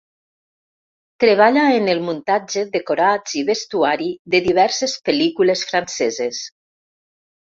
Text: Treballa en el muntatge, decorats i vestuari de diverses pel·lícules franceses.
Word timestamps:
Treballa 1.23 1.65
en 1.73 1.89
el 1.93 1.99
muntatge, 2.05 2.63
decorats 2.77 3.37
i 3.41 3.45
vestuari 3.49 4.09
de 4.35 4.41
diverses 4.47 4.97
pel·lícules 5.11 5.65
franceses. 5.73 6.41